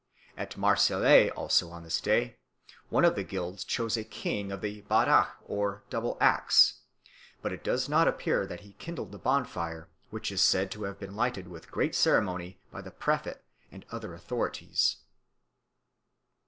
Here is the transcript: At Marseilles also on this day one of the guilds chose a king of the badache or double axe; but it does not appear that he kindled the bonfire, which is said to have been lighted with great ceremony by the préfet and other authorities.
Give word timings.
At 0.35 0.57
Marseilles 0.57 1.29
also 1.35 1.69
on 1.69 1.83
this 1.83 2.01
day 2.01 2.37
one 2.89 3.05
of 3.05 3.13
the 3.13 3.23
guilds 3.23 3.63
chose 3.63 3.95
a 3.95 4.03
king 4.03 4.51
of 4.51 4.61
the 4.61 4.81
badache 4.89 5.37
or 5.45 5.83
double 5.91 6.17
axe; 6.19 6.79
but 7.43 7.53
it 7.53 7.63
does 7.63 7.87
not 7.87 8.07
appear 8.07 8.47
that 8.47 8.61
he 8.61 8.73
kindled 8.73 9.11
the 9.11 9.19
bonfire, 9.19 9.89
which 10.09 10.31
is 10.31 10.41
said 10.43 10.71
to 10.71 10.85
have 10.85 10.97
been 10.97 11.15
lighted 11.15 11.47
with 11.47 11.69
great 11.69 11.93
ceremony 11.93 12.59
by 12.71 12.81
the 12.81 12.89
préfet 12.89 13.41
and 13.71 13.85
other 13.91 14.15
authorities. 14.15 14.97